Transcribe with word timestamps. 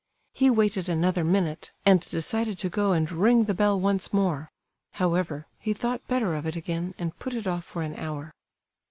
He 0.33 0.49
waited 0.49 0.89
another 0.89 1.23
minute, 1.23 1.71
and 1.85 1.99
decided 2.01 2.57
to 2.57 2.69
go 2.69 2.91
and 2.91 3.11
ring 3.11 3.43
the 3.43 3.53
bell 3.53 3.79
once 3.79 4.11
more; 4.11 4.49
however, 4.93 5.45
he 5.59 5.75
thought 5.75 6.07
better 6.07 6.33
of 6.33 6.47
it 6.47 6.55
again 6.55 6.95
and 6.97 7.19
put 7.19 7.35
it 7.35 7.45
off 7.45 7.65
for 7.65 7.83
an 7.83 7.93
hour. 7.95 8.33